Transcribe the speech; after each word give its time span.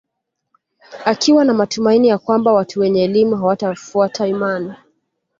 Akiwa 1.05 1.45
na 1.45 1.53
matumanini 1.53 2.07
ya 2.07 2.17
kwamba 2.17 2.53
watu 2.53 2.79
wenye 2.79 3.03
elimu 3.03 3.35
hawatafuata 3.37 4.27
imani 4.27 4.73